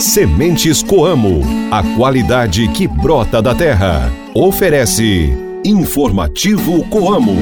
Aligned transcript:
Sementes 0.00 0.82
Coamo, 0.82 1.42
a 1.70 1.82
qualidade 1.96 2.66
que 2.68 2.88
brota 2.88 3.40
da 3.40 3.54
terra. 3.54 4.10
Oferece 4.34 5.30
Informativo 5.64 6.84
Coamo. 6.88 7.36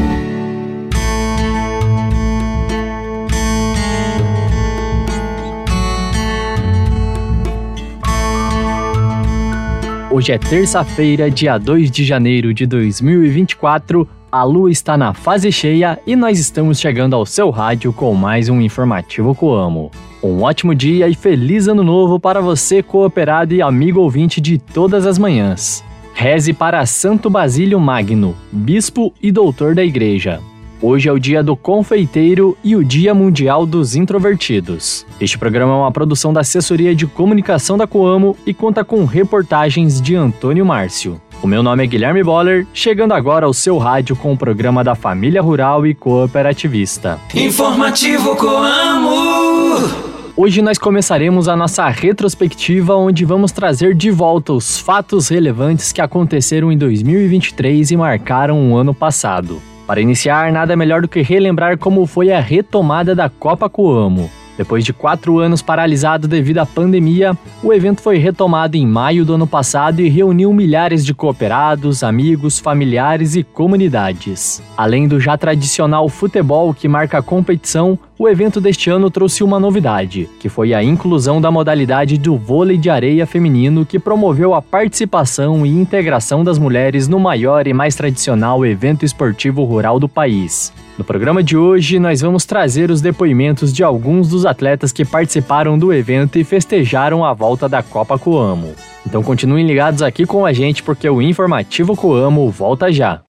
Hoje 10.11 10.33
é 10.33 10.39
terça-feira, 10.39 11.31
dia 11.31 11.57
2 11.57 11.91
de 11.91 12.05
janeiro 12.05 12.53
de 12.53 12.67
2024. 12.67 14.07
A 14.33 14.45
lua 14.45 14.71
está 14.71 14.97
na 14.97 15.13
fase 15.13 15.51
cheia 15.51 15.99
e 16.07 16.15
nós 16.15 16.39
estamos 16.39 16.79
chegando 16.79 17.17
ao 17.17 17.27
seu 17.27 17.51
rádio 17.51 17.93
com 17.93 18.15
mais 18.15 18.49
um 18.49 18.61
informativo 18.61 19.35
Coamo. 19.35 19.91
Um 20.23 20.43
ótimo 20.43 20.73
dia 20.73 21.09
e 21.09 21.17
feliz 21.17 21.67
ano 21.67 21.83
novo 21.83 22.21
para 22.21 22.41
você, 22.41 22.81
cooperado 22.81 23.55
e 23.55 23.61
amigo 23.61 23.99
ouvinte 23.99 24.41
de 24.41 24.57
todas 24.57 25.05
as 25.05 25.19
manhãs. 25.19 25.83
Reze 26.15 26.53
para 26.53 26.87
Santo 26.87 27.29
Basílio 27.29 27.81
Magno, 27.81 28.37
bispo 28.53 29.13
e 29.21 29.33
doutor 29.33 29.75
da 29.75 29.85
igreja. 29.85 30.39
Hoje 30.81 31.09
é 31.09 31.13
o 31.13 31.19
dia 31.19 31.43
do 31.43 31.57
confeiteiro 31.57 32.57
e 32.63 32.77
o 32.77 32.85
Dia 32.85 33.13
Mundial 33.13 33.67
dos 33.67 33.97
Introvertidos. 33.97 35.05
Este 35.21 35.37
programa 35.37 35.73
é 35.73 35.77
uma 35.77 35.93
produção 35.93 36.33
da 36.33 36.43
Assessoria 36.43 36.95
de 36.95 37.05
Comunicação 37.05 37.77
da 37.77 37.87
Coamo 37.87 38.37
e 38.47 38.55
conta 38.55 38.85
com 38.85 39.05
reportagens 39.05 40.01
de 40.01 40.15
Antônio 40.15 40.65
Márcio. 40.65 41.21
O 41.43 41.47
meu 41.47 41.63
nome 41.63 41.83
é 41.83 41.87
Guilherme 41.87 42.23
Boller, 42.23 42.67
chegando 42.75 43.15
agora 43.15 43.47
ao 43.47 43.55
seu 43.55 43.79
rádio 43.79 44.15
com 44.15 44.31
o 44.31 44.37
programa 44.37 44.85
da 44.85 44.95
Família 44.95 45.41
Rural 45.41 45.87
e 45.87 45.95
Cooperativista. 45.95 47.19
Informativo 47.35 48.37
Coamo! 48.37 50.11
Hoje 50.37 50.61
nós 50.61 50.77
começaremos 50.77 51.49
a 51.49 51.57
nossa 51.57 51.89
retrospectiva, 51.89 52.95
onde 52.95 53.25
vamos 53.25 53.53
trazer 53.53 53.95
de 53.95 54.11
volta 54.11 54.53
os 54.53 54.79
fatos 54.79 55.29
relevantes 55.29 55.93
que 55.93 56.03
aconteceram 56.03 56.71
em 56.71 56.77
2023 56.77 57.91
e 57.91 57.97
marcaram 57.97 58.71
o 58.71 58.77
ano 58.77 58.93
passado. 58.93 59.63
Para 59.87 60.01
iniciar, 60.03 60.53
nada 60.53 60.77
melhor 60.77 61.01
do 61.01 61.09
que 61.09 61.23
relembrar 61.23 61.79
como 61.79 62.07
foi 62.07 62.31
a 62.31 62.39
retomada 62.39 63.15
da 63.15 63.31
Copa 63.31 63.69
Coamo. 63.69 64.31
Depois 64.57 64.85
de 64.85 64.93
quatro 64.93 65.39
anos 65.39 65.63
paralisado 65.63 66.29
devido 66.29 66.59
à 66.59 66.67
pandemia, 66.67 67.37
o 67.63 67.73
evento 67.73 68.03
foi 68.03 68.19
retomado 68.19 68.77
em 68.77 68.87
maio 68.87 69.25
do 69.25 69.35
ano 69.35 69.47
passado 69.47 70.01
e 70.01 70.09
reuniu 70.09 70.53
milhares 70.53 71.05
de 71.05 71.15
cooperados, 71.15 72.03
amigos, 72.03 72.59
familiares 72.59 73.37
e 73.37 73.43
comunidades. 73.43 74.63
Além 74.77 75.09
do 75.09 75.19
já 75.19 75.37
tradicional 75.37 76.09
futebol 76.09 76.75
que 76.75 76.89
marca 76.89 77.19
a 77.19 77.23
competição, 77.23 77.99
o 78.21 78.29
evento 78.29 78.61
deste 78.61 78.91
ano 78.91 79.11
trouxe 79.11 79.43
uma 79.43 79.59
novidade, 79.59 80.29
que 80.39 80.51
foi 80.51 80.75
a 80.75 80.85
inclusão 80.85 81.41
da 81.41 81.51
modalidade 81.51 82.19
do 82.19 82.37
vôlei 82.37 82.77
de 82.77 82.91
areia 82.91 83.27
feminino, 83.27 83.87
que 83.87 83.99
promoveu 83.99 84.53
a 84.53 84.61
participação 84.61 85.65
e 85.65 85.71
integração 85.71 86.45
das 86.45 86.59
mulheres 86.59 87.09
no 87.09 87.19
maior 87.19 87.67
e 87.67 87.73
mais 87.73 87.95
tradicional 87.95 88.67
evento 88.67 89.07
esportivo 89.07 89.65
rural 89.65 89.99
do 89.99 90.07
país. 90.07 90.71
No 90.99 91.03
programa 91.03 91.43
de 91.43 91.57
hoje, 91.57 91.99
nós 91.99 92.21
vamos 92.21 92.45
trazer 92.45 92.91
os 92.91 93.01
depoimentos 93.01 93.73
de 93.73 93.83
alguns 93.83 94.29
dos 94.29 94.45
atletas 94.45 94.93
que 94.93 95.03
participaram 95.03 95.79
do 95.79 95.91
evento 95.91 96.39
e 96.39 96.45
festejaram 96.45 97.25
a 97.25 97.33
volta 97.33 97.71
da 97.71 97.83
Copa 97.83 98.19
Coamo. 98.19 98.75
Então 99.07 99.23
continuem 99.23 99.67
ligados 99.67 100.03
aqui 100.03 100.27
com 100.27 100.45
a 100.45 100.53
gente 100.53 100.83
porque 100.83 101.09
o 101.09 101.23
Informativo 101.23 101.97
Coamo 101.97 102.51
volta 102.51 102.93
já. 102.93 103.23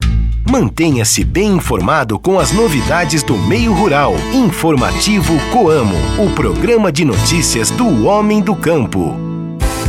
Mantenha-se 0.50 1.24
bem 1.24 1.54
informado 1.54 2.20
com 2.20 2.40
as 2.40 2.52
novidades 2.52 3.24
do 3.24 3.38
meio 3.38 3.74
rural. 3.74 4.14
Informativo 4.34 5.34
Coamo, 5.52 5.96
o 6.18 6.30
programa 6.32 6.92
de 6.92 7.06
notícias 7.06 7.70
do 7.72 8.06
homem 8.06 8.42
do 8.42 8.56
campo. 8.56 9.16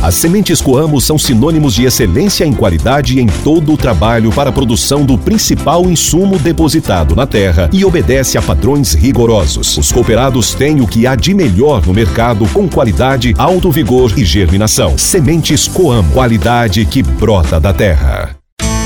As 0.01 0.15
sementes 0.15 0.59
Coamo 0.59 0.99
são 0.99 1.17
sinônimos 1.17 1.75
de 1.75 1.85
excelência 1.85 2.43
em 2.43 2.51
qualidade 2.51 3.21
em 3.21 3.25
todo 3.25 3.71
o 3.71 3.77
trabalho 3.77 4.33
para 4.33 4.49
a 4.49 4.53
produção 4.53 5.05
do 5.05 5.17
principal 5.17 5.89
insumo 5.89 6.37
depositado 6.37 7.15
na 7.15 7.25
terra 7.25 7.69
e 7.71 7.85
obedece 7.85 8.37
a 8.37 8.41
padrões 8.41 8.93
rigorosos. 8.93 9.77
Os 9.77 9.93
cooperados 9.93 10.53
têm 10.53 10.81
o 10.81 10.87
que 10.87 11.07
há 11.07 11.15
de 11.15 11.33
melhor 11.33 11.85
no 11.85 11.93
mercado 11.93 12.45
com 12.49 12.67
qualidade, 12.67 13.33
alto 13.37 13.71
vigor 13.71 14.11
e 14.17 14.25
germinação. 14.25 14.97
Sementes 14.97 15.69
Coamo, 15.69 16.11
qualidade 16.11 16.85
que 16.85 17.01
brota 17.01 17.57
da 17.57 17.71
terra. 17.73 18.42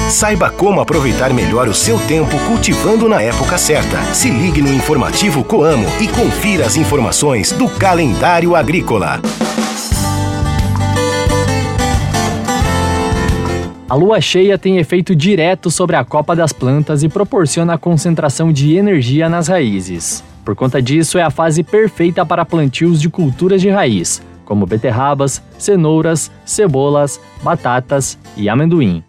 Saiba 0.09 0.49
como 0.49 0.79
aproveitar 0.79 1.33
melhor 1.33 1.67
o 1.67 1.73
seu 1.73 1.99
tempo 1.99 2.39
cultivando 2.47 3.09
na 3.09 3.21
época 3.21 3.57
certa. 3.57 4.01
Se 4.13 4.29
ligue 4.29 4.61
no 4.61 4.73
informativo 4.73 5.43
Coamo 5.43 5.85
e 5.99 6.07
confira 6.07 6.65
as 6.65 6.77
informações 6.77 7.51
do 7.51 7.67
calendário 7.67 8.55
agrícola. 8.55 9.19
A 13.89 13.95
lua 13.95 14.21
cheia 14.21 14.57
tem 14.57 14.77
efeito 14.77 15.13
direto 15.13 15.69
sobre 15.69 15.97
a 15.97 16.05
copa 16.05 16.33
das 16.33 16.53
plantas 16.53 17.03
e 17.03 17.09
proporciona 17.09 17.73
a 17.73 17.77
concentração 17.77 18.51
de 18.51 18.77
energia 18.77 19.27
nas 19.27 19.49
raízes. 19.49 20.23
Por 20.45 20.55
conta 20.55 20.81
disso, 20.81 21.17
é 21.17 21.21
a 21.21 21.29
fase 21.29 21.63
perfeita 21.63 22.25
para 22.25 22.45
plantios 22.45 23.01
de 23.01 23.09
culturas 23.09 23.61
de 23.61 23.69
raiz, 23.69 24.21
como 24.47 24.65
beterrabas, 24.65 25.43
cenouras, 25.57 26.31
cebolas, 26.45 27.19
batatas 27.43 28.17
e 28.37 28.47
amendoim. 28.47 29.03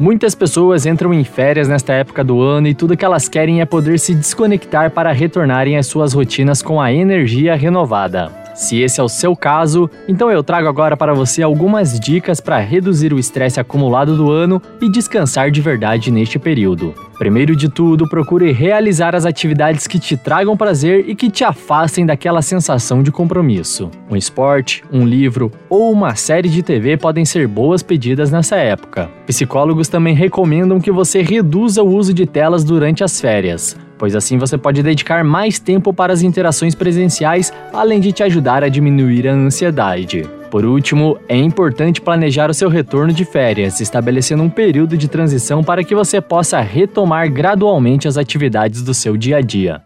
Muitas 0.00 0.34
pessoas 0.34 0.84
entram 0.84 1.14
em 1.14 1.22
férias 1.22 1.68
nesta 1.68 1.92
época 1.92 2.24
do 2.24 2.40
ano 2.40 2.66
e 2.66 2.74
tudo 2.74 2.96
que 2.96 3.04
elas 3.04 3.28
querem 3.28 3.60
é 3.60 3.66
poder 3.66 4.00
se 4.00 4.14
desconectar 4.14 4.90
para 4.90 5.12
retornarem 5.12 5.76
às 5.76 5.86
suas 5.86 6.12
rotinas 6.12 6.60
com 6.60 6.80
a 6.80 6.92
energia 6.92 7.54
renovada. 7.54 8.41
Se 8.54 8.80
esse 8.80 9.00
é 9.00 9.02
o 9.02 9.08
seu 9.08 9.34
caso, 9.34 9.88
então 10.06 10.30
eu 10.30 10.42
trago 10.42 10.68
agora 10.68 10.96
para 10.96 11.14
você 11.14 11.42
algumas 11.42 11.98
dicas 11.98 12.40
para 12.40 12.58
reduzir 12.58 13.12
o 13.12 13.18
estresse 13.18 13.60
acumulado 13.60 14.16
do 14.16 14.30
ano 14.30 14.60
e 14.80 14.90
descansar 14.90 15.50
de 15.50 15.60
verdade 15.60 16.10
neste 16.10 16.38
período. 16.38 16.94
Primeiro 17.18 17.54
de 17.54 17.68
tudo, 17.68 18.08
procure 18.08 18.50
realizar 18.50 19.14
as 19.14 19.24
atividades 19.24 19.86
que 19.86 19.98
te 19.98 20.16
tragam 20.16 20.56
prazer 20.56 21.08
e 21.08 21.14
que 21.14 21.30
te 21.30 21.44
afastem 21.44 22.04
daquela 22.04 22.42
sensação 22.42 23.02
de 23.02 23.12
compromisso. 23.12 23.90
Um 24.10 24.16
esporte, 24.16 24.82
um 24.92 25.06
livro 25.06 25.50
ou 25.68 25.92
uma 25.92 26.16
série 26.16 26.48
de 26.48 26.62
TV 26.62 26.96
podem 26.96 27.24
ser 27.24 27.46
boas 27.46 27.82
pedidas 27.82 28.30
nessa 28.30 28.56
época. 28.56 29.08
Psicólogos 29.26 29.88
também 29.88 30.14
recomendam 30.14 30.80
que 30.80 30.90
você 30.90 31.22
reduza 31.22 31.82
o 31.82 31.94
uso 31.94 32.12
de 32.12 32.26
telas 32.26 32.64
durante 32.64 33.04
as 33.04 33.20
férias 33.20 33.76
pois 34.02 34.16
assim 34.16 34.36
você 34.36 34.58
pode 34.58 34.82
dedicar 34.82 35.22
mais 35.22 35.60
tempo 35.60 35.92
para 35.92 36.12
as 36.12 36.22
interações 36.22 36.74
presenciais, 36.74 37.52
além 37.72 38.00
de 38.00 38.10
te 38.10 38.24
ajudar 38.24 38.64
a 38.64 38.68
diminuir 38.68 39.28
a 39.28 39.32
ansiedade. 39.32 40.28
Por 40.50 40.64
último, 40.64 41.18
é 41.28 41.36
importante 41.36 42.00
planejar 42.00 42.50
o 42.50 42.54
seu 42.54 42.68
retorno 42.68 43.12
de 43.12 43.24
férias, 43.24 43.80
estabelecendo 43.80 44.42
um 44.42 44.50
período 44.50 44.96
de 44.96 45.06
transição 45.06 45.62
para 45.62 45.84
que 45.84 45.94
você 45.94 46.20
possa 46.20 46.58
retomar 46.60 47.30
gradualmente 47.30 48.08
as 48.08 48.18
atividades 48.18 48.82
do 48.82 48.92
seu 48.92 49.16
dia 49.16 49.36
a 49.36 49.40
dia. 49.40 49.80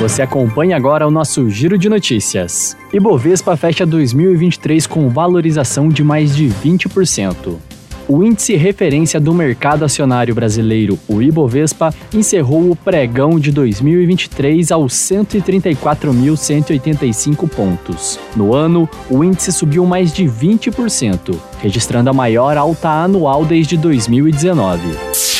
Você 0.00 0.22
acompanha 0.22 0.76
agora 0.76 1.08
o 1.08 1.10
nosso 1.10 1.50
giro 1.50 1.76
de 1.76 1.88
notícias. 1.88 2.76
Ibovespa 2.92 3.56
fecha 3.56 3.84
2023 3.84 4.86
com 4.86 5.08
valorização 5.08 5.88
de 5.88 6.04
mais 6.04 6.36
de 6.36 6.46
20%. 6.46 7.56
O 8.06 8.22
índice 8.22 8.54
referência 8.54 9.18
do 9.18 9.34
mercado 9.34 9.84
acionário 9.84 10.36
brasileiro, 10.36 10.96
o 11.08 11.20
Ibovespa, 11.20 11.92
encerrou 12.14 12.70
o 12.70 12.76
pregão 12.76 13.40
de 13.40 13.50
2023 13.50 14.70
aos 14.70 14.92
134.185 14.94 17.48
pontos. 17.48 18.20
No 18.36 18.54
ano, 18.54 18.88
o 19.10 19.24
índice 19.24 19.52
subiu 19.52 19.84
mais 19.84 20.12
de 20.12 20.26
20%, 20.26 21.34
registrando 21.60 22.08
a 22.08 22.12
maior 22.12 22.56
alta 22.56 22.88
anual 22.88 23.44
desde 23.44 23.76
2019. 23.76 25.37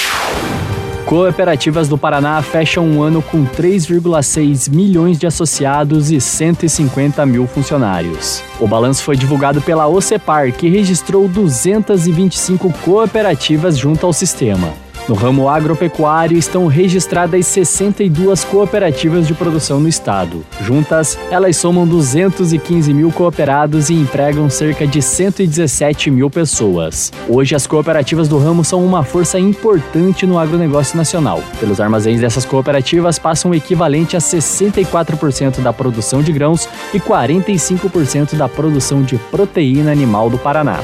Cooperativas 1.09 1.89
do 1.89 1.97
Paraná 1.97 2.43
fecham 2.43 2.87
um 2.87 3.03
ano 3.03 3.23
com 3.23 3.47
3,6 3.47 4.69
milhões 4.69 5.19
de 5.19 5.27
associados 5.27 6.11
e 6.11 6.21
150 6.21 7.25
mil 7.25 7.47
funcionários. 7.47 8.43
O 8.61 8.69
balanço 8.69 9.03
foi 9.03 9.17
divulgado 9.17 9.63
pela 9.63 9.87
OCEPAR, 9.87 10.53
que 10.53 10.69
registrou 10.69 11.27
225 11.27 12.71
cooperativas 12.85 13.79
junto 13.79 14.05
ao 14.05 14.13
sistema. 14.13 14.75
No 15.09 15.15
ramo 15.15 15.49
agropecuário 15.49 16.37
estão 16.37 16.67
registradas 16.67 17.47
62 17.47 18.45
cooperativas 18.45 19.27
de 19.27 19.33
produção 19.33 19.81
no 19.81 19.89
estado. 19.89 20.45
Juntas, 20.61 21.19
elas 21.31 21.57
somam 21.57 21.87
215 21.87 22.93
mil 22.93 23.11
cooperados 23.11 23.89
e 23.89 23.95
empregam 23.95 24.51
cerca 24.51 24.87
de 24.87 25.01
117 25.01 26.11
mil 26.11 26.29
pessoas. 26.29 27.11
Hoje, 27.27 27.55
as 27.55 27.67
cooperativas 27.67 28.29
do 28.29 28.39
ramo 28.39 28.63
são 28.63 28.85
uma 28.85 29.03
força 29.03 29.39
importante 29.39 30.27
no 30.27 30.39
agronegócio 30.39 30.95
nacional. 30.95 31.43
Pelos 31.59 31.81
armazéns 31.81 32.21
dessas 32.21 32.45
cooperativas 32.45 33.19
passam 33.19 33.53
o 33.53 33.55
equivalente 33.55 34.15
a 34.15 34.21
64% 34.21 35.63
da 35.63 35.73
produção 35.73 36.23
de 36.23 36.33
grãos 36.33 36.69
e 36.93 37.01
45% 37.01 38.37
da 38.37 38.47
produção 38.47 39.03
de 39.03 39.17
proteína 39.17 39.91
animal 39.91 40.29
do 40.29 40.37
Paraná. 40.37 40.81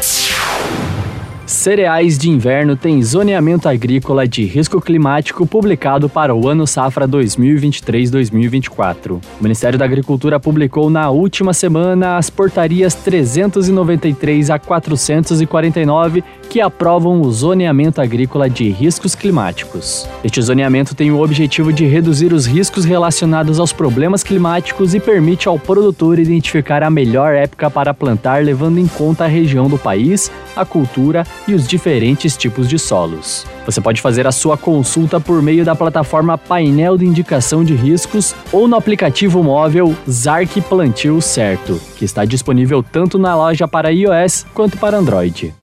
Cereais 1.64 2.18
de 2.18 2.28
inverno 2.28 2.76
têm 2.76 3.02
zoneamento 3.02 3.66
agrícola 3.66 4.28
de 4.28 4.44
risco 4.44 4.82
climático 4.82 5.46
publicado 5.46 6.10
para 6.10 6.34
o 6.34 6.46
ano 6.46 6.66
safra 6.66 7.08
2023-2024. 7.08 9.12
O 9.12 9.20
Ministério 9.40 9.78
da 9.78 9.86
Agricultura 9.86 10.38
publicou 10.38 10.90
na 10.90 11.08
última 11.08 11.54
semana 11.54 12.18
as 12.18 12.28
portarias 12.28 12.94
393 12.94 14.50
a 14.50 14.58
449 14.58 16.22
que 16.50 16.60
aprovam 16.60 17.22
o 17.22 17.32
zoneamento 17.32 17.98
agrícola 17.98 18.50
de 18.50 18.68
riscos 18.68 19.14
climáticos. 19.14 20.06
Este 20.22 20.42
zoneamento 20.42 20.94
tem 20.94 21.10
o 21.10 21.22
objetivo 21.22 21.72
de 21.72 21.86
reduzir 21.86 22.34
os 22.34 22.44
riscos 22.44 22.84
relacionados 22.84 23.58
aos 23.58 23.72
problemas 23.72 24.22
climáticos 24.22 24.94
e 24.94 25.00
permite 25.00 25.48
ao 25.48 25.58
produtor 25.58 26.18
identificar 26.18 26.82
a 26.82 26.90
melhor 26.90 27.34
época 27.34 27.70
para 27.70 27.94
plantar, 27.94 28.44
levando 28.44 28.78
em 28.78 28.86
conta 28.86 29.24
a 29.24 29.28
região 29.28 29.66
do 29.66 29.78
país, 29.78 30.30
a 30.54 30.66
cultura 30.66 31.26
e 31.48 31.53
os 31.54 31.66
diferentes 31.66 32.36
tipos 32.36 32.68
de 32.68 32.78
solos. 32.78 33.46
Você 33.64 33.80
pode 33.80 34.00
fazer 34.00 34.26
a 34.26 34.32
sua 34.32 34.56
consulta 34.56 35.20
por 35.20 35.40
meio 35.42 35.64
da 35.64 35.74
plataforma 35.74 36.36
Painel 36.36 36.96
de 36.96 37.06
Indicação 37.06 37.64
de 37.64 37.74
Riscos 37.74 38.34
ou 38.52 38.68
no 38.68 38.76
aplicativo 38.76 39.42
móvel 39.42 39.94
Zark 40.08 40.60
Plantio 40.62 41.20
Certo, 41.20 41.80
que 41.96 42.04
está 42.04 42.24
disponível 42.24 42.82
tanto 42.82 43.18
na 43.18 43.34
loja 43.34 43.66
para 43.66 43.92
iOS 43.92 44.46
quanto 44.52 44.76
para 44.78 44.96
Android. 44.96 45.54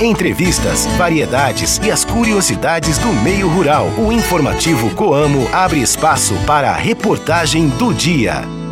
Entrevistas, 0.00 0.84
variedades 0.98 1.80
e 1.82 1.90
as 1.90 2.04
curiosidades 2.04 2.98
do 2.98 3.08
meio 3.22 3.48
rural. 3.48 3.88
O 3.96 4.12
informativo 4.12 4.94
Coamo 4.94 5.48
abre 5.52 5.80
espaço 5.80 6.34
para 6.46 6.70
a 6.70 6.76
reportagem 6.76 7.68
do 7.68 7.94
dia. 7.94 8.65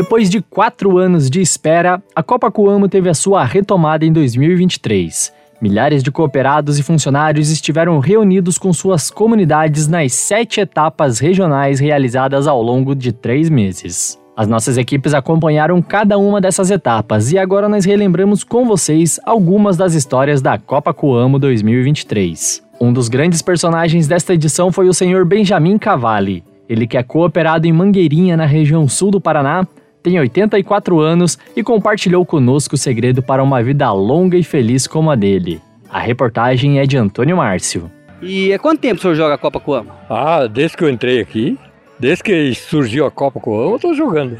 Depois 0.00 0.30
de 0.30 0.40
quatro 0.40 0.96
anos 0.96 1.28
de 1.28 1.42
espera, 1.42 2.02
a 2.16 2.22
Copa 2.22 2.50
Coamo 2.50 2.88
teve 2.88 3.10
a 3.10 3.12
sua 3.12 3.44
retomada 3.44 4.02
em 4.02 4.10
2023. 4.10 5.30
Milhares 5.60 6.02
de 6.02 6.10
cooperados 6.10 6.78
e 6.78 6.82
funcionários 6.82 7.50
estiveram 7.50 7.98
reunidos 7.98 8.56
com 8.56 8.72
suas 8.72 9.10
comunidades 9.10 9.86
nas 9.88 10.14
sete 10.14 10.58
etapas 10.58 11.18
regionais 11.18 11.80
realizadas 11.80 12.46
ao 12.46 12.62
longo 12.62 12.94
de 12.94 13.12
três 13.12 13.50
meses. 13.50 14.18
As 14.34 14.48
nossas 14.48 14.78
equipes 14.78 15.12
acompanharam 15.12 15.82
cada 15.82 16.16
uma 16.16 16.40
dessas 16.40 16.70
etapas 16.70 17.30
e 17.30 17.36
agora 17.36 17.68
nós 17.68 17.84
relembramos 17.84 18.42
com 18.42 18.64
vocês 18.64 19.20
algumas 19.26 19.76
das 19.76 19.92
histórias 19.92 20.40
da 20.40 20.56
Copa 20.56 20.94
Coamo 20.94 21.38
2023. 21.38 22.62
Um 22.80 22.90
dos 22.90 23.10
grandes 23.10 23.42
personagens 23.42 24.08
desta 24.08 24.32
edição 24.32 24.72
foi 24.72 24.88
o 24.88 24.94
senhor 24.94 25.26
Benjamin 25.26 25.76
Cavalli. 25.76 26.42
Ele 26.66 26.86
que 26.86 26.96
é 26.96 27.02
cooperado 27.02 27.66
em 27.66 27.72
Mangueirinha, 27.72 28.34
na 28.34 28.46
região 28.46 28.88
sul 28.88 29.10
do 29.10 29.20
Paraná, 29.20 29.66
tem 30.02 30.18
84 30.18 30.98
anos 31.00 31.38
e 31.54 31.62
compartilhou 31.62 32.24
conosco 32.24 32.74
o 32.74 32.78
segredo 32.78 33.22
para 33.22 33.42
uma 33.42 33.62
vida 33.62 33.90
longa 33.92 34.36
e 34.36 34.42
feliz 34.42 34.86
como 34.86 35.10
a 35.10 35.14
dele. 35.14 35.60
A 35.88 35.98
reportagem 35.98 36.78
é 36.78 36.86
de 36.86 36.96
Antônio 36.96 37.36
Márcio. 37.36 37.90
E 38.22 38.52
há 38.52 38.58
quanto 38.58 38.80
tempo 38.80 38.98
o 38.98 39.02
senhor 39.02 39.14
joga 39.14 39.34
a 39.34 39.38
Copa 39.38 39.58
Coamo? 39.60 39.90
Ah, 40.08 40.46
desde 40.46 40.76
que 40.76 40.84
eu 40.84 40.90
entrei 40.90 41.20
aqui, 41.20 41.58
desde 41.98 42.22
que 42.22 42.54
surgiu 42.54 43.06
a 43.06 43.10
Copa 43.10 43.40
Coamo, 43.40 43.74
eu 43.74 43.78
tô 43.78 43.94
jogando. 43.94 44.36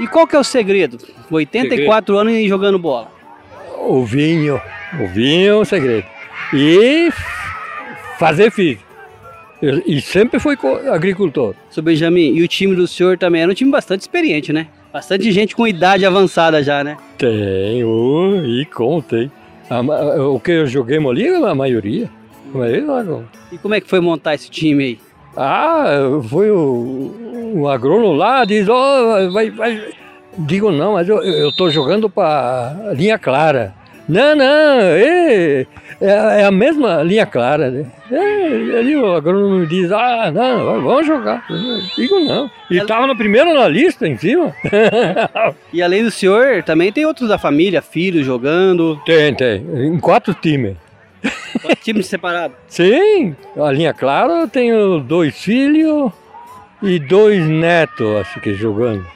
e 0.00 0.06
qual 0.06 0.26
que 0.26 0.34
é 0.34 0.38
o 0.38 0.44
segredo? 0.44 0.98
84 1.30 2.14
segredo. 2.14 2.18
anos 2.18 2.32
e 2.34 2.48
jogando 2.48 2.78
bola. 2.78 3.08
O 3.86 4.04
vinho, 4.04 4.60
o 5.00 5.06
vinho 5.08 5.52
é 5.52 5.56
o 5.56 5.64
segredo. 5.64 6.06
E 6.52 7.10
fazer 8.18 8.50
físico. 8.50 8.89
E 9.62 10.00
sempre 10.00 10.40
foi 10.40 10.56
agricultor. 10.90 11.54
Seu 11.68 11.82
Benjamin, 11.82 12.34
e 12.34 12.42
o 12.42 12.48
time 12.48 12.74
do 12.74 12.86
senhor 12.86 13.18
também 13.18 13.42
era 13.42 13.50
um 13.50 13.54
time 13.54 13.70
bastante 13.70 14.00
experiente, 14.00 14.52
né? 14.52 14.68
Bastante 14.92 15.30
gente 15.30 15.54
com 15.54 15.66
idade 15.66 16.04
avançada 16.06 16.62
já, 16.62 16.82
né? 16.82 16.96
Tem, 17.18 17.82
e 17.82 18.64
contei. 18.66 19.30
O 20.32 20.40
que 20.40 20.50
eu 20.50 20.66
joguei 20.66 20.98
ali, 20.98 21.28
a 21.28 21.54
maioria. 21.54 22.10
A 22.52 22.58
maioria 22.58 23.24
e 23.52 23.58
como 23.58 23.74
é 23.74 23.80
que 23.80 23.88
foi 23.88 24.00
montar 24.00 24.34
esse 24.34 24.50
time 24.50 24.84
aí? 24.84 24.98
Ah, 25.36 26.20
foi 26.28 26.50
o, 26.50 27.52
o 27.54 27.68
agrônomo 27.68 28.12
lá, 28.12 28.44
diz, 28.44 28.68
oh, 28.68 29.30
vai, 29.32 29.50
vai. 29.50 29.92
Digo, 30.38 30.70
não, 30.70 30.94
mas 30.94 31.08
eu, 31.08 31.22
eu 31.22 31.52
tô 31.52 31.70
jogando 31.70 32.08
para 32.08 32.92
linha 32.94 33.18
clara. 33.18 33.74
Não, 34.10 34.34
não, 34.34 34.80
é, 34.80 35.66
é, 36.00 36.44
a 36.44 36.50
mesma 36.50 37.00
linha 37.00 37.24
clara. 37.24 37.70
Né? 37.70 37.86
É, 38.10 38.78
ali 38.80 38.96
o 38.96 39.14
agrônomo 39.14 39.64
diz, 39.66 39.92
ah, 39.92 40.32
não, 40.32 40.82
vamos 40.82 41.06
jogar. 41.06 41.46
digo 41.94 42.18
não. 42.18 42.50
E 42.68 42.78
estava 42.78 43.06
no 43.06 43.16
primeiro 43.16 43.54
na 43.54 43.68
lista 43.68 44.08
em 44.08 44.18
cima. 44.18 44.52
e 45.72 45.80
além 45.80 46.02
do 46.02 46.10
senhor, 46.10 46.64
também 46.64 46.90
tem 46.90 47.06
outros 47.06 47.28
da 47.28 47.38
família, 47.38 47.80
filhos 47.80 48.26
jogando? 48.26 49.00
Tem, 49.06 49.32
tem. 49.32 49.64
Em 49.76 50.00
quatro 50.00 50.34
times. 50.34 50.76
Quatro 51.62 51.76
times 51.80 52.06
separados? 52.06 52.56
Sim, 52.66 53.36
a 53.56 53.70
linha 53.70 53.94
clara 53.94 54.40
eu 54.40 54.48
tenho 54.48 54.98
dois 54.98 55.40
filhos 55.40 56.10
e 56.82 56.98
dois 56.98 57.46
netos, 57.46 58.16
acho 58.16 58.40
que 58.40 58.54
jogando. 58.54 59.06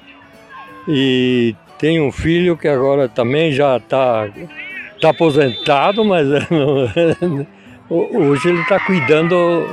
E 0.86 1.56
tem 1.78 2.00
um 2.00 2.12
filho 2.12 2.56
que 2.56 2.68
agora 2.68 3.08
também 3.08 3.50
já 3.50 3.76
está 3.76 4.28
está 5.04 5.10
aposentado, 5.10 6.04
mas 6.04 6.26
hoje 7.90 8.48
ele 8.48 8.60
está 8.60 8.80
cuidando, 8.80 9.66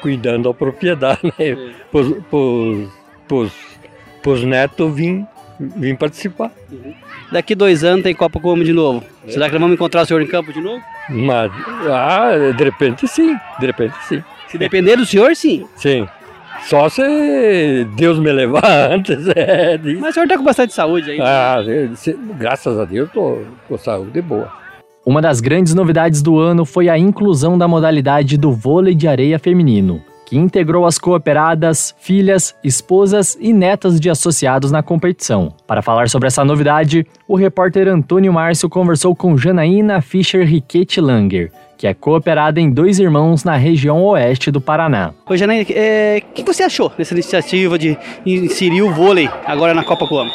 cuidando 0.00 0.48
da 0.48 0.54
propriedade, 0.54 1.20
né? 1.24 1.74
Para 1.92 3.42
os 4.32 4.44
netos 4.44 4.94
vir, 4.94 5.26
vir 5.58 5.98
participar. 5.98 6.50
Uhum. 6.70 6.94
Daqui 7.30 7.54
dois 7.54 7.84
anos 7.84 8.02
tem 8.02 8.14
Copa 8.14 8.40
Como 8.40 8.64
de 8.64 8.72
novo. 8.72 9.04
É. 9.26 9.30
Será 9.30 9.46
que 9.46 9.52
nós 9.52 9.60
vamos 9.60 9.74
encontrar 9.74 10.02
o 10.02 10.06
senhor 10.06 10.22
em 10.22 10.26
campo 10.26 10.52
de 10.52 10.60
novo? 10.60 10.82
Mas, 11.10 11.52
ah, 11.90 12.30
de 12.56 12.64
repente 12.64 13.06
sim, 13.06 13.36
de 13.58 13.66
repente 13.66 13.94
sim. 14.04 14.22
Se 14.48 14.58
depender 14.58 14.96
do 14.96 15.06
senhor, 15.06 15.36
sim. 15.36 15.66
Sim. 15.76 16.08
Só 16.62 16.88
se 16.88 17.84
Deus 17.96 18.18
me 18.18 18.32
levar 18.32 18.64
antes. 18.92 19.28
É, 19.28 19.78
Mas 19.78 20.10
o 20.10 20.12
senhor 20.12 20.24
está 20.24 20.36
com 20.36 20.44
bastante 20.44 20.72
saúde 20.72 21.12
aí. 21.12 21.20
Ah, 21.20 21.58
graças 22.36 22.78
a 22.78 22.84
Deus 22.84 23.08
estou 23.08 23.46
com 23.68 23.78
saúde 23.78 24.20
boa. 24.20 24.59
Uma 25.10 25.20
das 25.20 25.40
grandes 25.40 25.74
novidades 25.74 26.22
do 26.22 26.38
ano 26.38 26.64
foi 26.64 26.88
a 26.88 26.96
inclusão 26.96 27.58
da 27.58 27.66
modalidade 27.66 28.36
do 28.36 28.52
vôlei 28.52 28.94
de 28.94 29.08
areia 29.08 29.40
feminino, 29.40 30.00
que 30.24 30.38
integrou 30.38 30.86
as 30.86 31.00
cooperadas, 31.00 31.92
filhas, 31.98 32.54
esposas 32.62 33.36
e 33.40 33.52
netas 33.52 33.98
de 33.98 34.08
associados 34.08 34.70
na 34.70 34.84
competição. 34.84 35.52
Para 35.66 35.82
falar 35.82 36.08
sobre 36.08 36.28
essa 36.28 36.44
novidade, 36.44 37.04
o 37.26 37.34
repórter 37.34 37.88
Antônio 37.88 38.32
Márcio 38.32 38.68
conversou 38.68 39.16
com 39.16 39.36
Janaína 39.36 40.00
Fischer 40.00 40.46
Riquete 40.46 41.00
Langer, 41.00 41.50
que 41.80 41.86
é 41.86 41.94
cooperada 41.94 42.60
em 42.60 42.70
dois 42.70 42.98
irmãos 42.98 43.42
na 43.42 43.56
região 43.56 44.04
oeste 44.04 44.50
do 44.50 44.60
Paraná. 44.60 45.14
Oi, 45.24 45.38
Janaína, 45.38 45.64
o 45.66 45.72
é, 45.74 46.20
que 46.34 46.42
você 46.42 46.62
achou 46.62 46.92
dessa 46.98 47.14
iniciativa 47.14 47.78
de 47.78 47.96
inserir 48.26 48.82
o 48.82 48.92
vôlei 48.92 49.30
agora 49.46 49.72
na 49.72 49.82
Copa 49.82 50.06
Coamo? 50.06 50.30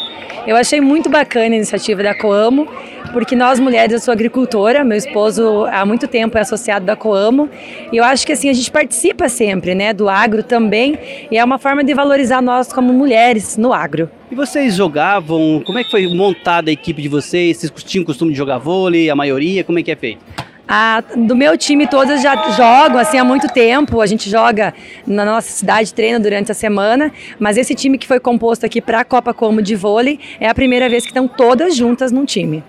Eu 0.48 0.56
achei 0.56 0.82
muito 0.82 1.08
bacana 1.08 1.54
a 1.54 1.58
iniciativa 1.58 2.02
da 2.02 2.16
Coamo, 2.16 2.68
porque 3.14 3.36
nós 3.36 3.60
mulheres, 3.60 3.94
eu 3.94 4.00
sou 4.00 4.12
agricultora, 4.12 4.84
meu 4.84 4.98
esposo 4.98 5.68
há 5.72 5.86
muito 5.86 6.08
tempo 6.08 6.36
é 6.36 6.42
associado 6.42 6.84
da 6.84 6.96
Coamo, 6.96 7.48
e 7.92 7.98
eu 7.98 8.04
acho 8.04 8.26
que 8.26 8.34
assim 8.34 8.50
a 8.50 8.54
gente 8.54 8.72
participa 8.72 9.30
sempre, 9.30 9.76
né, 9.76 9.94
do 9.94 10.10
agro 10.10 10.42
também, 10.42 10.98
e 11.30 11.38
é 11.38 11.44
uma 11.44 11.60
forma 11.60 11.84
de 11.84 11.94
valorizar 11.94 12.42
nós 12.42 12.74
como 12.74 12.92
mulheres 12.92 13.56
no 13.56 13.72
agro. 13.72 14.10
E 14.32 14.36
vocês 14.36 14.74
jogavam, 14.74 15.62
como 15.64 15.78
é 15.78 15.84
que 15.84 15.92
foi 15.92 16.08
montada 16.08 16.72
a 16.72 16.74
equipe 16.74 17.04
de 17.04 17.08
vocês? 17.08 17.58
Vocês 17.58 17.72
tinham 17.84 18.04
costume 18.04 18.32
de 18.32 18.38
jogar 18.38 18.58
vôlei, 18.58 19.12
a 19.12 19.16
maioria, 19.16 19.64
como 19.64 19.78
é 19.78 19.84
que 19.84 19.92
é 19.92 19.96
feito? 19.96 20.26
A, 20.68 21.04
do 21.16 21.36
meu 21.36 21.56
time 21.56 21.86
todas 21.86 22.24
já 22.24 22.36
jogam 22.52 22.98
assim 23.00 23.20
há 23.20 23.24
muito 23.24 23.48
tempo. 23.48 24.02
A 24.02 24.06
gente 24.08 24.30
joga 24.30 24.74
na 25.06 25.24
nossa 25.24 25.52
cidade, 25.52 25.94
treina 25.94 26.20
durante 26.20 26.52
a 26.52 26.56
semana. 26.56 27.12
Mas 27.40 27.58
esse 27.58 27.76
time 27.76 27.98
que 27.98 28.08
foi 28.08 28.20
composto 28.20 28.66
aqui 28.66 28.82
para 28.82 29.02
a 29.02 29.06
Copa 29.06 29.34
Como 29.34 29.62
de 29.62 29.76
vôlei 29.76 30.20
é 30.40 30.48
a 30.48 30.56
primeira 30.56 30.90
vez 30.90 31.04
que 31.04 31.10
estão 31.10 31.28
todas 31.28 31.76
juntas 31.76 32.12
num 32.12 32.26
time. 32.26 32.64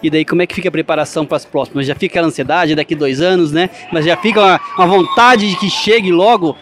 E 0.00 0.08
daí 0.08 0.24
como 0.24 0.40
é 0.42 0.46
que 0.46 0.54
fica 0.54 0.68
a 0.68 0.70
preparação 0.72 1.26
para 1.26 1.36
as 1.36 1.44
próximas? 1.44 1.84
Já 1.84 1.94
fica 1.96 2.12
aquela 2.12 2.28
ansiedade 2.28 2.76
daqui 2.76 2.94
dois 2.94 3.20
anos, 3.20 3.50
né? 3.50 3.68
Mas 3.92 4.04
já 4.04 4.16
fica 4.16 4.40
uma, 4.40 4.60
uma 4.78 4.86
vontade 4.86 5.50
de 5.50 5.56
que 5.56 5.68
chegue 5.68 6.12
logo? 6.12 6.56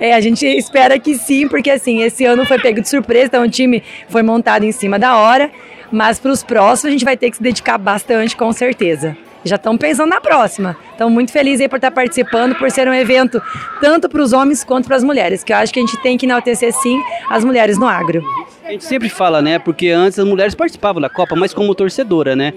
É, 0.00 0.14
a 0.14 0.20
gente 0.20 0.44
espera 0.58 0.98
que 0.98 1.14
sim, 1.14 1.46
porque 1.46 1.70
assim, 1.70 2.02
esse 2.02 2.24
ano 2.24 2.44
foi 2.44 2.58
pego 2.58 2.80
de 2.80 2.88
surpresa, 2.88 3.26
então 3.26 3.44
o 3.44 3.48
time 3.48 3.84
foi 4.08 4.24
montado 4.24 4.64
em 4.64 4.72
cima 4.72 4.98
da 4.98 5.16
hora, 5.16 5.48
mas 5.92 6.18
para 6.18 6.32
os 6.32 6.42
próximos 6.42 6.86
a 6.86 6.90
gente 6.90 7.04
vai 7.04 7.16
ter 7.16 7.30
que 7.30 7.36
se 7.36 7.42
dedicar 7.42 7.78
bastante, 7.78 8.36
com 8.36 8.52
certeza 8.52 9.16
já 9.44 9.56
estão 9.56 9.76
pensando 9.76 10.10
na 10.10 10.20
próxima. 10.20 10.76
Estamos 10.90 11.12
muito 11.12 11.32
felizes 11.32 11.60
aí 11.60 11.68
por 11.68 11.76
estar 11.76 11.90
participando, 11.90 12.54
por 12.56 12.70
ser 12.70 12.88
um 12.88 12.94
evento 12.94 13.42
tanto 13.80 14.08
para 14.08 14.22
os 14.22 14.32
homens 14.32 14.64
quanto 14.64 14.86
para 14.86 14.96
as 14.96 15.04
mulheres, 15.04 15.42
que 15.42 15.52
eu 15.52 15.56
acho 15.56 15.72
que 15.72 15.80
a 15.80 15.82
gente 15.82 16.00
tem 16.02 16.16
que 16.16 16.26
enaltecer 16.26 16.72
sim 16.72 17.00
as 17.28 17.44
mulheres 17.44 17.78
no 17.78 17.86
agro. 17.86 18.22
A 18.64 18.70
gente 18.70 18.84
sempre 18.84 19.08
fala, 19.08 19.42
né? 19.42 19.58
Porque 19.58 19.88
antes 19.88 20.18
as 20.18 20.24
mulheres 20.24 20.54
participavam 20.54 21.02
da 21.02 21.08
Copa, 21.08 21.34
mas 21.34 21.52
como 21.52 21.74
torcedora, 21.74 22.36
né? 22.36 22.52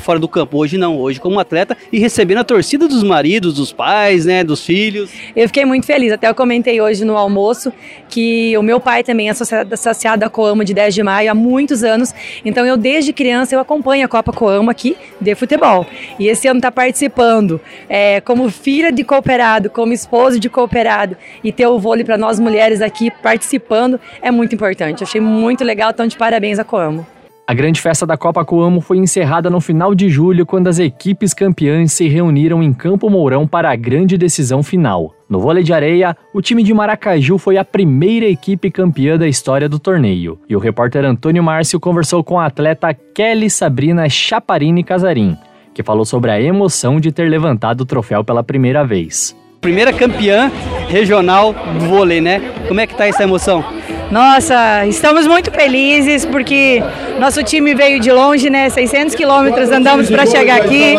Fora 0.00 0.18
do 0.18 0.26
campo. 0.26 0.58
Hoje 0.58 0.76
não, 0.76 0.98
hoje 0.98 1.20
como 1.20 1.38
atleta 1.38 1.76
e 1.92 1.98
recebendo 2.00 2.38
a 2.38 2.44
torcida 2.44 2.88
dos 2.88 3.04
maridos, 3.04 3.54
dos 3.54 3.72
pais, 3.72 4.26
né? 4.26 4.42
Dos 4.42 4.66
filhos. 4.66 5.10
Eu 5.36 5.46
fiquei 5.46 5.64
muito 5.64 5.86
feliz. 5.86 6.12
Até 6.12 6.28
eu 6.28 6.34
comentei 6.34 6.80
hoje 6.80 7.04
no 7.04 7.16
almoço 7.16 7.72
que 8.08 8.56
o 8.58 8.62
meu 8.62 8.80
pai 8.80 9.04
também 9.04 9.28
é 9.28 9.30
associado, 9.30 10.24
à 10.24 10.28
Coamo 10.28 10.64
de 10.64 10.74
10 10.74 10.94
de 10.94 11.02
maio 11.04 11.30
há 11.30 11.34
muitos 11.34 11.84
anos. 11.84 12.12
Então 12.44 12.66
eu, 12.66 12.76
desde 12.76 13.12
criança, 13.12 13.54
eu 13.54 13.60
acompanho 13.60 14.04
a 14.04 14.08
Copa 14.08 14.32
Coamo 14.32 14.70
aqui 14.70 14.96
de 15.20 15.34
futebol. 15.36 15.86
E 16.18 16.26
esse 16.26 16.48
ano 16.48 16.58
está 16.58 16.72
participando 16.72 17.60
é, 17.88 18.20
como 18.20 18.50
filha 18.50 18.90
de 18.90 19.04
cooperado, 19.04 19.70
como 19.70 19.92
esposa 19.92 20.40
de 20.40 20.48
cooperado 20.48 21.16
e 21.44 21.52
ter 21.52 21.66
o 21.68 21.78
vôlei 21.78 22.04
para 22.04 22.18
nós 22.18 22.40
mulheres 22.40 22.80
aqui 22.80 23.10
participando 23.22 24.00
é 24.20 24.32
muito 24.32 24.52
importante. 24.54 25.04
Achei 25.04 25.20
muito 25.28 25.62
legal, 25.62 25.90
então 25.90 26.06
de 26.06 26.16
parabéns 26.16 26.58
a 26.58 26.64
Coamo. 26.64 27.06
A 27.46 27.54
grande 27.54 27.80
festa 27.80 28.04
da 28.04 28.14
Copa 28.14 28.44
Coamo 28.44 28.78
foi 28.82 28.98
encerrada 28.98 29.48
no 29.48 29.58
final 29.58 29.94
de 29.94 30.10
julho, 30.10 30.44
quando 30.44 30.68
as 30.68 30.78
equipes 30.78 31.32
campeãs 31.32 31.94
se 31.94 32.06
reuniram 32.06 32.62
em 32.62 32.74
Campo 32.74 33.08
Mourão 33.08 33.46
para 33.46 33.70
a 33.70 33.74
grande 33.74 34.18
decisão 34.18 34.62
final. 34.62 35.14
No 35.30 35.40
vôlei 35.40 35.62
de 35.62 35.72
areia, 35.72 36.14
o 36.34 36.42
time 36.42 36.62
de 36.62 36.74
Maracaju 36.74 37.38
foi 37.38 37.56
a 37.56 37.64
primeira 37.64 38.26
equipe 38.26 38.70
campeã 38.70 39.16
da 39.16 39.26
história 39.26 39.66
do 39.66 39.78
torneio. 39.78 40.38
E 40.46 40.54
o 40.54 40.58
repórter 40.58 41.06
Antônio 41.06 41.42
Márcio 41.42 41.80
conversou 41.80 42.22
com 42.22 42.38
a 42.38 42.44
atleta 42.44 42.92
Kelly 43.14 43.48
Sabrina 43.48 44.10
Chaparini 44.10 44.84
Casarim, 44.84 45.34
que 45.72 45.82
falou 45.82 46.04
sobre 46.04 46.30
a 46.30 46.38
emoção 46.38 47.00
de 47.00 47.10
ter 47.10 47.30
levantado 47.30 47.80
o 47.80 47.86
troféu 47.86 48.22
pela 48.22 48.42
primeira 48.44 48.84
vez. 48.84 49.34
Primeira 49.62 49.90
campeã 49.90 50.52
regional 50.88 51.54
do 51.54 51.86
vôlei, 51.86 52.20
né? 52.20 52.40
Como 52.68 52.78
é 52.78 52.86
que 52.86 52.94
tá 52.94 53.06
essa 53.06 53.22
emoção? 53.22 53.64
Nossa, 54.10 54.86
estamos 54.86 55.26
muito 55.26 55.50
felizes 55.50 56.24
porque 56.24 56.82
nosso 57.18 57.42
time 57.42 57.74
veio 57.74 58.00
de 58.00 58.10
longe, 58.10 58.48
né? 58.48 58.70
600 58.70 59.14
quilômetros 59.14 59.70
andamos 59.70 60.10
para 60.10 60.24
chegar 60.24 60.62
aqui. 60.62 60.94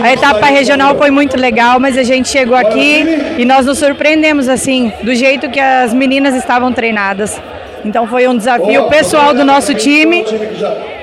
A 0.00 0.12
etapa 0.12 0.46
regional 0.46 0.96
foi 0.96 1.10
muito 1.10 1.36
legal, 1.36 1.80
mas 1.80 1.98
a 1.98 2.04
gente 2.04 2.28
chegou 2.28 2.56
aqui 2.56 3.04
e 3.36 3.44
nós 3.44 3.66
nos 3.66 3.78
surpreendemos 3.78 4.48
assim, 4.48 4.92
do 5.02 5.14
jeito 5.14 5.50
que 5.50 5.58
as 5.58 5.92
meninas 5.92 6.34
estavam 6.34 6.72
treinadas. 6.72 7.40
Então 7.84 8.06
foi 8.06 8.28
um 8.28 8.36
desafio 8.36 8.84
pessoal 8.84 9.32
do 9.32 9.44
nosso 9.44 9.74
time, 9.74 10.24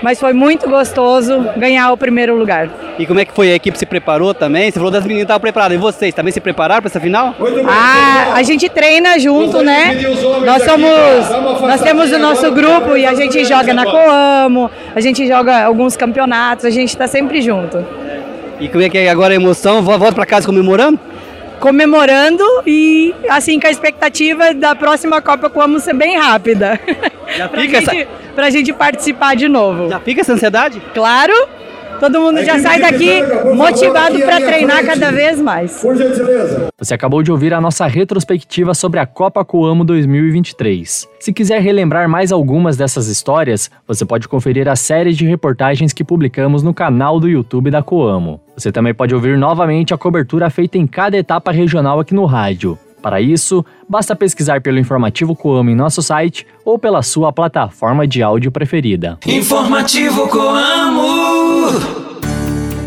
mas 0.02 0.20
foi 0.20 0.34
muito 0.34 0.70
gostoso 0.70 1.46
ganhar 1.58 1.92
o 1.92 1.98
primeiro 1.98 2.36
lugar. 2.36 2.70
E 3.00 3.06
como 3.06 3.20
é 3.20 3.26
que 3.26 3.34
foi? 3.34 3.52
A 3.52 3.56
equipe 3.56 3.78
se 3.78 3.86
preparou 3.86 4.34
também? 4.34 4.72
Você 4.72 4.80
falou 4.80 4.92
das 4.92 5.04
meninas 5.04 5.24
estavam 5.24 5.42
preparadas. 5.42 5.76
E 5.76 5.80
vocês 5.80 6.14
também 6.14 6.32
se 6.32 6.40
prepararam 6.40 6.82
para 6.82 6.90
essa 6.90 7.00
final? 7.00 7.36
Ah, 7.68 8.34
a 8.36 8.44
gente 8.44 8.70
treina 8.70 9.20
junto, 9.20 9.62
né? 9.62 9.96
Nós 10.46 10.64
somos, 10.64 11.62
nós 11.62 11.82
temos 11.82 12.12
o 12.12 12.20
nosso 12.20 12.52
grupo 12.52 12.96
e 12.96 13.06
a 13.06 13.14
gente 13.14 13.44
joga 13.46 13.74
na 13.74 13.86
Coamo, 13.86 14.70
a 14.96 15.02
gente 15.02 15.28
joga 15.28 15.64
alguns 15.64 15.96
campeonatos, 15.96 16.66
a 16.66 16.70
gente 16.70 16.90
está 16.90 17.08
sempre 17.08 17.42
junto. 17.42 17.84
E 18.60 18.68
como 18.68 18.84
é 18.84 18.90
que 18.90 18.98
é 18.98 19.10
agora 19.10 19.34
a 19.34 19.36
emoção? 19.36 19.84
Volta 19.84 20.14
para 20.14 20.26
casa 20.26 20.46
comemorando? 20.46 21.00
Comemorando 21.60 22.44
e 22.66 23.14
assim 23.30 23.60
com 23.60 23.68
a 23.68 23.72
expectativa 23.72 24.54
da 24.54 24.76
próxima 24.76 25.22
Copa 25.22 25.50
como 25.50 25.80
ser 25.80 25.94
bem 25.94 26.18
rápida. 26.18 26.80
Já 27.36 27.50
fica 27.50 27.82
gente, 27.82 28.08
pra 28.36 28.50
gente 28.50 28.74
participar 28.74 29.36
de 29.36 29.48
novo. 29.48 29.90
Já 29.90 30.00
fica 30.00 30.22
essa 30.22 30.34
ansiedade? 30.34 30.82
Claro. 30.94 31.34
Todo 32.00 32.22
mundo 32.22 32.44
já 32.44 32.60
sai 32.60 32.80
daqui 32.80 33.22
motivado 33.56 34.20
para 34.20 34.38
treinar 34.42 34.86
cada 34.86 35.12
vez 35.12 35.42
mais. 35.42 35.82
Por 35.82 35.96
gentileza. 35.96 36.68
Você 36.78 36.94
acabou 36.94 37.24
de 37.24 37.32
ouvir 37.32 37.54
a 37.54 37.62
nossa 37.62 37.88
retrospectiva 37.88 38.74
sobre 38.74 39.00
a 39.00 39.06
Copa 39.06 39.44
Coamo 39.44 39.84
2023. 39.84 41.08
Se 41.20 41.34
quiser 41.34 41.62
relembrar 41.62 42.08
mais 42.08 42.32
algumas 42.32 42.78
dessas 42.78 43.08
histórias, 43.08 43.72
você 43.88 44.06
pode 44.06 44.28
conferir 44.28 44.68
a 44.68 44.76
série 44.76 45.14
de 45.14 45.26
reportagens 45.26 45.94
que 45.94 46.04
publicamos 46.04 46.64
no 46.64 46.74
canal 46.74 47.20
do 47.20 47.28
YouTube 47.28 47.72
da 47.72 47.82
Coamo. 47.82 48.40
Você 48.56 48.72
também 48.72 48.94
pode 48.94 49.14
ouvir 49.14 49.38
novamente 49.38 49.94
a 49.94 49.98
cobertura 49.98 50.50
feita 50.50 50.78
em 50.78 50.86
cada 50.86 51.18
etapa 51.18 51.52
regional 51.52 52.00
aqui 52.00 52.14
no 52.14 52.26
rádio. 52.26 52.78
Para 53.02 53.22
isso, 53.22 53.64
basta 53.88 54.16
pesquisar 54.16 54.62
pelo 54.62 54.80
Informativo 54.80 55.36
Coamo 55.36 55.70
em 55.70 55.76
nosso 55.76 56.02
site 56.02 56.46
ou 56.66 56.78
pela 56.80 57.02
sua 57.02 57.32
plataforma 57.32 58.08
de 58.08 58.22
áudio 58.24 58.52
preferida. 58.52 59.18
Informativo 59.26 60.28
Coamo! 60.28 61.37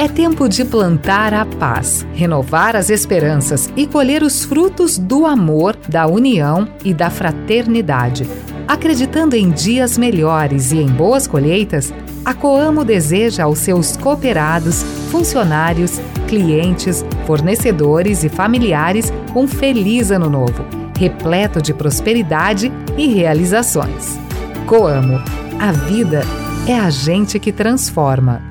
É 0.00 0.08
tempo 0.08 0.49
de 0.49 0.64
plantar 0.64 1.34
a 1.34 1.44
paz, 1.44 2.06
renovar 2.14 2.75
as 2.75 2.88
esperanças 2.88 3.70
e 3.76 3.87
colher 3.87 4.22
os 4.22 4.44
frutos 4.44 4.96
do 4.96 5.26
amor, 5.26 5.76
da 5.88 6.06
união 6.06 6.66
e 6.82 6.94
da 6.94 7.10
fraternidade. 7.10 8.26
Acreditando 8.66 9.37
em 9.37 9.50
dias 9.50 9.99
melhores 9.99 10.72
e 10.72 10.78
em 10.78 10.87
boas 10.87 11.26
colheitas, 11.26 11.92
a 12.25 12.32
Coamo 12.32 12.82
deseja 12.82 13.44
aos 13.44 13.58
seus 13.58 13.94
cooperados, 13.94 14.82
funcionários, 15.10 16.00
clientes, 16.28 17.04
fornecedores 17.26 18.25
e 18.25 18.30
familiares 18.30 19.12
um 19.37 19.46
feliz 19.46 20.10
ano 20.10 20.30
novo, 20.30 20.64
repleto 20.99 21.60
de 21.60 21.75
prosperidade 21.75 22.72
e 22.96 23.06
realizações. 23.08 24.18
Coamo, 24.66 25.20
a 25.58 25.72
vida 25.72 26.22
é 26.66 26.78
a 26.78 26.88
gente 26.88 27.38
que 27.38 27.52
transforma. 27.52 28.50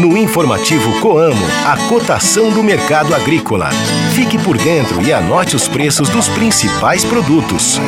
No 0.00 0.16
informativo 0.16 1.00
Coamo, 1.00 1.44
a 1.66 1.76
cotação 1.88 2.50
do 2.50 2.62
mercado 2.62 3.14
agrícola. 3.14 3.70
Fique 4.14 4.38
por 4.38 4.56
dentro 4.56 5.02
e 5.02 5.12
anote 5.12 5.54
os 5.54 5.68
preços 5.68 6.08
dos 6.08 6.28
principais 6.28 7.04
produtos. 7.04 7.78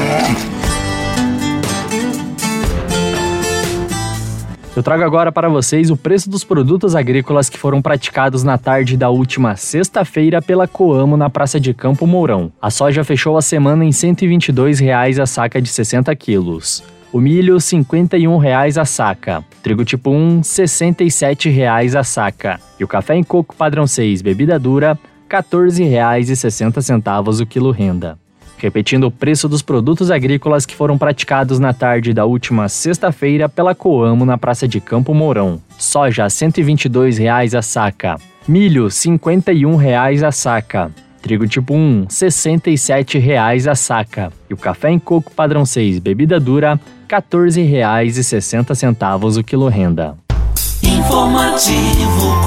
Eu 4.77 4.83
trago 4.83 5.03
agora 5.03 5.33
para 5.33 5.49
vocês 5.49 5.91
o 5.91 5.97
preço 5.97 6.29
dos 6.29 6.45
produtos 6.45 6.95
agrícolas 6.95 7.49
que 7.49 7.57
foram 7.57 7.81
praticados 7.81 8.43
na 8.43 8.59
tarde 8.59 8.97
da 8.97 9.09
última 9.09 9.57
sexta-feira 9.57 10.43
pela 10.43 10.69
Coamo 10.69 11.17
na 11.17 11.31
Praça 11.31 11.59
de 11.59 11.73
Campo 11.73 12.07
Mourão. 12.07 12.53
A 12.61 12.71
soja 12.71 13.03
fechou 13.05 13.37
a 13.37 13.43
semana 13.43 13.85
em 13.85 13.93
122 13.93 14.79
reais 14.79 15.19
a 15.19 15.27
saca 15.27 15.61
de 15.63 15.69
60 15.69 16.15
quilos. 16.17 16.83
O 17.15 17.21
milho, 17.21 17.55
R$ 17.55 17.61
51,00 17.61 18.77
a 18.77 18.85
saca. 18.85 19.45
Trigo 19.63 19.85
tipo 19.85 20.11
1, 20.11 20.39
R$ 20.39 20.43
67,00 20.43 21.97
a 21.97 22.03
saca. 22.03 22.59
E 22.77 22.83
o 22.83 22.89
café 22.89 23.15
em 23.15 23.23
coco 23.23 23.55
padrão 23.55 23.87
6, 23.87 24.21
bebida 24.21 24.59
dura, 24.59 24.99
R$ 25.31 25.41
14,60 25.41 27.41
o 27.41 27.47
quilo 27.47 27.71
renda. 27.71 28.19
Repetindo 28.59 29.05
o 29.05 29.13
preço 29.13 29.49
dos 29.49 29.63
produtos 29.63 30.11
agrícolas 30.11 30.67
que 30.67 30.75
foram 30.75 30.99
praticados 30.99 31.61
na 31.61 31.73
tarde 31.73 32.13
da 32.13 32.25
última 32.25 32.69
sexta-feira 32.69 33.49
pela 33.49 33.77
Coamo 33.77 34.27
na 34.27 34.37
Praça 34.37 34.67
de 34.67 34.81
Campo 34.81 35.15
Mourão. 35.15 35.63
Soja, 35.79 36.25
R$ 36.25 36.31
122,00 36.31 37.57
a 37.57 37.63
saca. 37.63 38.17
Milho, 38.49 38.87
R$ 38.87 38.91
51,00 38.91 40.27
a 40.27 40.33
saca. 40.33 40.91
Trigo 41.23 41.47
tipo 41.47 41.75
1, 41.75 42.01
R$ 42.01 42.07
67,00 42.09 43.71
a 43.71 43.75
saca. 43.77 44.33
E 44.51 44.53
o 44.53 44.57
café 44.57 44.91
em 44.91 44.99
coco 44.99 45.31
padrão 45.31 45.65
6, 45.65 46.01
bebida 46.01 46.39
dura, 46.39 46.79
R$ 47.09 47.23
14,60 47.23 49.39
o 49.39 49.45
quilo 49.45 49.69
renda. 49.69 50.17
Informativo 50.83 52.45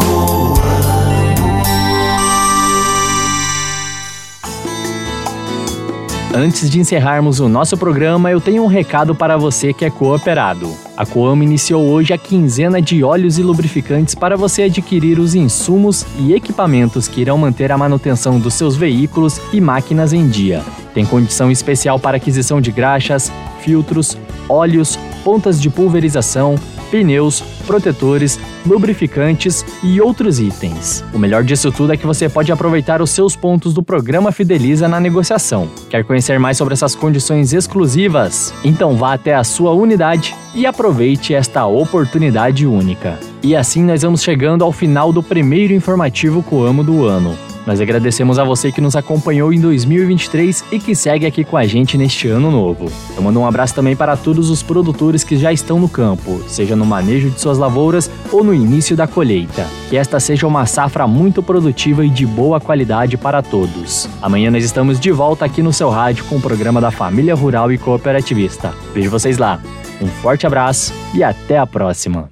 Antes 6.40 6.70
de 6.70 6.80
encerrarmos 6.80 7.40
o 7.40 7.50
nosso 7.50 7.76
programa, 7.76 8.30
eu 8.30 8.40
tenho 8.40 8.64
um 8.64 8.68
recado 8.68 9.16
para 9.16 9.36
você 9.38 9.74
que 9.74 9.84
é 9.84 9.90
cooperado. 9.90 10.72
A 10.96 11.04
Coamo 11.04 11.42
iniciou 11.42 11.88
hoje 11.88 12.14
a 12.14 12.18
quinzena 12.18 12.80
de 12.80 13.04
óleos 13.04 13.40
e 13.40 13.44
lubrificantes 13.44 14.14
para 14.14 14.38
você 14.38 14.64
adquirir 14.64 15.18
os 15.18 15.34
insumos 15.34 16.06
e 16.20 16.34
equipamentos 16.34 17.08
que 17.08 17.22
irão 17.22 17.40
manter 17.40 17.72
a 17.72 17.78
manutenção 17.78 18.40
dos 18.40 18.54
seus 18.54 18.76
veículos 18.76 19.42
e 19.52 19.60
máquinas 19.60 20.14
em 20.14 20.28
dia. 20.28 20.62
Tem 20.94 21.06
condição 21.06 21.50
especial 21.50 21.98
para 21.98 22.18
aquisição 22.18 22.62
de 22.62 22.72
graxas, 22.72 23.32
filtros, 23.68 24.18
óleos, 24.48 24.98
pontas 25.26 25.62
de 25.62 25.70
pulverização, 25.70 26.56
pneus, 26.90 27.42
protetores, 27.66 28.40
lubrificantes 28.66 29.66
e 29.84 30.00
outros 30.00 30.40
itens. 30.40 31.04
O 31.14 31.20
melhor 31.20 31.44
disso 31.44 31.70
tudo 31.70 31.92
é 31.92 31.98
que 31.98 32.06
você 32.06 32.30
pode 32.30 32.50
aproveitar 32.50 33.02
os 33.02 33.10
seus 33.10 33.36
pontos 33.36 33.74
do 33.74 33.84
programa 33.84 34.32
Fideliza 34.32 34.88
na 34.88 35.02
negociação. 35.02 35.70
Quer 35.90 36.06
conhecer 36.06 36.40
mais 36.40 36.56
sobre 36.56 36.76
essas 36.76 36.96
condições 36.96 37.52
exclusivas? 37.52 38.54
Então 38.64 38.96
vá 38.96 39.14
até 39.14 39.36
a 39.36 39.44
sua 39.44 39.74
unidade 39.74 40.34
e 40.56 40.66
aproveite 40.66 41.34
esta 41.34 41.66
oportunidade 41.66 42.66
única. 42.66 43.20
E 43.44 43.54
assim 43.54 43.84
nós 43.84 44.02
vamos 44.02 44.24
chegando 44.24 44.64
ao 44.64 44.72
final 44.72 45.12
do 45.12 45.22
primeiro 45.22 45.74
informativo 45.74 46.42
Coamo 46.42 46.86
do 46.86 47.06
ano. 47.06 47.38
Nós 47.68 47.82
agradecemos 47.82 48.40
a 48.40 48.46
você 48.46 48.72
que 48.72 48.80
nos 48.80 48.96
acompanhou 48.96 49.52
em 49.52 49.60
2023 49.60 50.64
e 50.72 50.80
que 50.80 50.96
segue 50.96 51.26
aqui 51.26 51.44
com 51.44 51.58
a 51.58 51.66
gente 51.66 51.98
neste 51.98 52.30
ano 52.30 52.50
novo. 52.50 52.90
Eu 53.14 53.22
mando 53.22 53.42
um 53.42 53.46
abraço 53.46 53.76
também 53.76 53.94
para 53.94 54.16
todos 54.16 54.50
os 54.50 54.64
produtores 54.64 55.22
que 55.22 55.36
já 55.36 55.52
estão 55.52 55.78
no 55.78 55.90
campo, 55.90 56.42
seja 56.48 56.78
no 56.78 56.86
manejo 56.86 57.30
de 57.30 57.42
suas 57.42 57.58
lavouras 57.58 58.10
ou 58.32 58.42
no 58.42 58.54
início 58.54 58.96
da 58.96 59.06
colheita. 59.06 59.68
Que 59.90 59.98
esta 59.98 60.18
seja 60.18 60.48
uma 60.48 60.66
safra 60.66 61.06
muito 61.06 61.44
produtiva 61.44 62.06
e 62.06 62.10
de 62.10 62.26
boa 62.26 62.62
qualidade 62.62 63.18
para 63.18 63.42
todos. 63.42 64.08
Amanhã 64.22 64.50
nós 64.50 64.64
estamos 64.64 64.98
de 64.98 65.12
volta 65.12 65.44
aqui 65.44 65.62
no 65.62 65.74
seu 65.74 65.90
rádio 65.90 66.24
com 66.24 66.38
o 66.38 66.42
programa 66.42 66.80
da 66.80 66.90
Família 66.90 67.36
Rural 67.36 67.70
e 67.70 67.78
Cooperativista. 67.78 68.74
Vejo 68.94 69.10
vocês 69.10 69.38
lá. 69.38 69.60
Um 70.02 70.08
forte 70.08 70.48
abraço 70.48 70.94
e 71.14 71.22
até 71.22 71.58
a 71.58 71.68
próxima. 71.68 72.30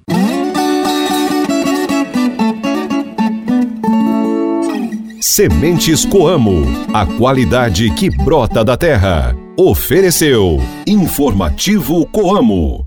Sementes 5.28 6.04
Coamo, 6.04 6.62
a 6.94 7.04
qualidade 7.04 7.90
que 7.96 8.08
brota 8.08 8.64
da 8.64 8.76
terra. 8.76 9.36
Ofereceu 9.58 10.62
Informativo 10.86 12.06
Coamo. 12.06 12.85